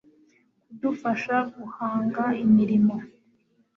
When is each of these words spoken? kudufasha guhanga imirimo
kudufasha 0.67 1.35
guhanga 1.55 2.23
imirimo 2.43 2.95